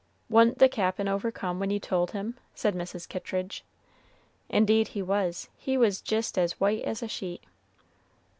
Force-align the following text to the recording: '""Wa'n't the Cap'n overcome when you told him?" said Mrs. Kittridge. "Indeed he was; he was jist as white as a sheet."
'""Wa'n't 0.31 0.57
the 0.57 0.67
Cap'n 0.67 1.07
overcome 1.07 1.59
when 1.59 1.69
you 1.69 1.79
told 1.79 2.09
him?" 2.09 2.35
said 2.55 2.73
Mrs. 2.73 3.07
Kittridge. 3.07 3.63
"Indeed 4.49 4.87
he 4.87 5.03
was; 5.03 5.47
he 5.59 5.77
was 5.77 6.01
jist 6.01 6.39
as 6.39 6.59
white 6.59 6.81
as 6.81 7.03
a 7.03 7.07
sheet." 7.07 7.43